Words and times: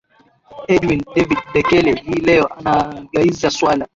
edwin 0.73 1.03
david 1.15 1.37
dekele 1.53 1.93
hii 1.95 2.19
leo 2.21 2.47
anaangazia 2.57 3.49
swala 3.51 3.87